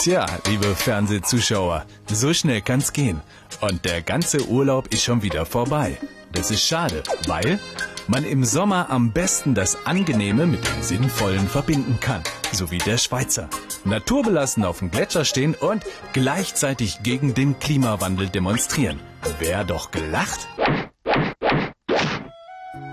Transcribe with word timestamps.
Tja, 0.00 0.24
liebe 0.46 0.74
Fernsehzuschauer, 0.74 1.84
so 2.10 2.32
schnell 2.32 2.62
kann's 2.62 2.94
gehen. 2.94 3.20
Und 3.60 3.84
der 3.84 4.00
ganze 4.00 4.48
Urlaub 4.48 4.86
ist 4.94 5.04
schon 5.04 5.20
wieder 5.20 5.44
vorbei. 5.44 5.98
Das 6.32 6.50
ist 6.50 6.66
schade, 6.66 7.02
weil 7.26 7.58
man 8.06 8.24
im 8.24 8.46
Sommer 8.46 8.88
am 8.88 9.12
besten 9.12 9.54
das 9.54 9.84
Angenehme 9.84 10.46
mit 10.46 10.66
dem 10.66 10.82
Sinnvollen 10.82 11.46
verbinden 11.46 11.98
kann. 12.00 12.22
So 12.50 12.70
wie 12.70 12.78
der 12.78 12.96
Schweizer. 12.96 13.50
Naturbelassen 13.84 14.64
auf 14.64 14.78
dem 14.78 14.90
Gletscher 14.90 15.26
stehen 15.26 15.54
und 15.54 15.84
gleichzeitig 16.14 17.02
gegen 17.02 17.34
den 17.34 17.58
Klimawandel 17.58 18.30
demonstrieren. 18.30 19.00
Wär 19.38 19.64
doch 19.64 19.90
gelacht? 19.90 20.48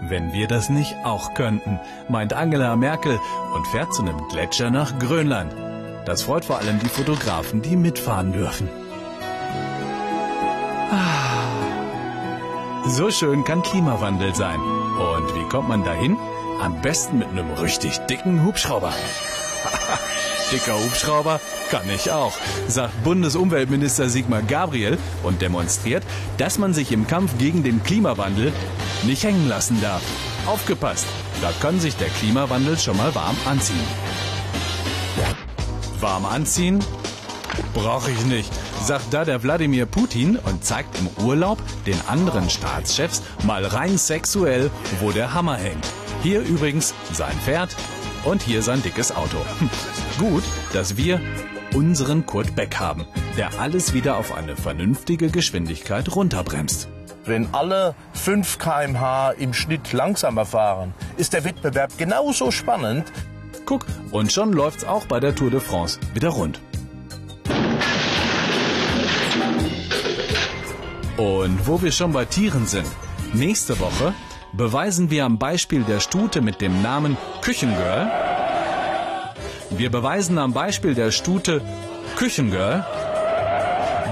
Wenn 0.09 0.33
wir 0.33 0.47
das 0.47 0.69
nicht 0.69 0.94
auch 1.05 1.35
könnten, 1.35 1.80
meint 2.09 2.33
Angela 2.33 2.75
Merkel 2.75 3.17
und 3.53 3.66
fährt 3.67 3.94
zu 3.94 4.02
einem 4.02 4.27
Gletscher 4.27 4.71
nach 4.71 4.99
Grönland. 4.99 5.66
Das 6.07 6.23
freut 6.23 6.45
vor 6.45 6.57
allem 6.59 6.79
die 6.79 6.88
Fotografen, 6.88 7.61
die 7.61 7.75
mitfahren 7.75 8.31
dürfen. 8.31 8.70
Ah. 10.89 11.27
So 12.88 13.11
schön 13.11 13.43
kann 13.43 13.61
Klimawandel 13.61 14.33
sein. 14.33 14.57
Und 14.57 15.35
wie 15.35 15.49
kommt 15.49 15.67
man 15.67 15.83
dahin? 15.83 16.16
Am 16.61 16.81
besten 16.81 17.17
mit 17.17 17.27
einem 17.27 17.52
richtig 17.52 17.97
dicken 18.09 18.45
Hubschrauber. 18.45 18.93
Dicker 20.53 20.81
Hubschrauber 20.81 21.41
kann 21.70 21.89
ich 21.93 22.09
auch, 22.09 22.31
sagt 22.69 23.03
Bundesumweltminister 23.03 24.08
Sigmar 24.08 24.44
Gabriel 24.44 24.97
und 25.23 25.41
demonstriert, 25.41 26.03
dass 26.38 26.58
man 26.58 26.73
sich 26.73 26.94
im 26.94 27.05
Kampf 27.08 27.38
gegen 27.38 27.63
den 27.63 27.83
Klimawandel 27.83 28.53
nicht 29.03 29.25
hängen 29.25 29.49
lassen 29.49 29.81
darf. 29.81 30.03
Aufgepasst, 30.45 31.08
da 31.41 31.52
kann 31.59 31.81
sich 31.81 31.97
der 31.97 32.08
Klimawandel 32.08 32.78
schon 32.78 32.95
mal 32.95 33.13
warm 33.13 33.35
anziehen. 33.45 33.75
Warm 36.02 36.26
anziehen? 36.26 36.80
Brauche 37.73 38.12
ich 38.12 38.26
nicht, 38.26 38.52
sagt 38.84 39.14
da 39.14 39.26
der 39.26 39.42
Wladimir 39.44 39.86
Putin 39.86 40.38
und 40.38 40.64
zeigt 40.64 40.98
im 41.00 41.26
Urlaub 41.26 41.59
den 41.86 42.00
anderen 42.08 42.50
Staatschefs 42.50 43.23
mal 43.44 43.66
rein 43.66 43.98
sexuell, 43.98 44.70
wo 45.00 45.12
der 45.12 45.34
Hammer 45.34 45.58
hängt. 45.58 45.88
Hier 46.23 46.42
übrigens 46.42 46.94
sein 47.14 47.36
Pferd 47.44 47.75
und 48.25 48.42
hier 48.42 48.62
sein 48.62 48.84
dickes 48.84 49.16
Auto. 49.16 49.38
Hm. 49.59 49.70
Gut, 50.20 50.44
dass 50.73 50.98
wir 50.98 51.22
unseren 51.73 52.25
Kurt 52.25 52.56
Beck 52.56 52.80
haben, 52.80 53.06
der 53.38 53.59
alles 53.59 53.94
wieder 53.94 54.18
auf 54.18 54.34
eine 54.34 54.56
vernünftige 54.56 55.30
Geschwindigkeit 55.30 56.16
runterbremst. 56.16 56.90
Wenn 57.25 57.53
alle 57.53 57.94
5 58.14 58.58
km/h 58.58 59.31
im 59.31 59.53
Schnitt 59.53 59.92
langsamer 59.92 60.45
fahren, 60.45 60.94
ist 61.18 61.34
der 61.34 61.44
Wettbewerb 61.44 61.98
genauso 61.98 62.52
spannend. 62.52 63.12
Guck, 63.67 63.85
und 64.11 64.31
schon 64.31 64.53
läuft's 64.53 64.85
auch 64.85 65.05
bei 65.07 65.19
der 65.19 65.35
Tour 65.35 65.51
de 65.51 65.59
France 65.59 65.99
wieder 66.13 66.29
rund. 66.29 66.61
Und 71.17 71.67
wo 71.67 71.81
wir 71.81 71.91
schon 71.91 72.13
bei 72.13 72.23
Tieren 72.23 72.65
sind, 72.65 72.88
nächste 73.33 73.77
Woche 73.81 74.13
beweisen 74.53 75.09
wir 75.09 75.25
am 75.25 75.38
Beispiel 75.38 75.83
der 75.83 75.99
Stute 75.99 76.41
mit 76.41 76.61
dem 76.61 76.81
Namen 76.81 77.17
Küchengirl, 77.41 78.09
wir 79.71 79.91
beweisen 79.91 80.38
am 80.38 80.53
Beispiel 80.53 80.95
der 80.95 81.11
Stute 81.11 81.61
Küchengirl, 82.15 82.85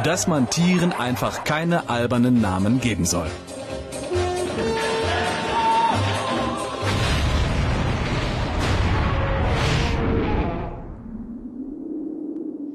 dass 0.04 0.28
man 0.28 0.50
Tieren 0.50 0.92
einfach 0.92 1.46
keine 1.46 1.90
albernen 1.90 2.42
Namen 2.42 2.82
geben 2.82 3.06
soll. 3.06 3.32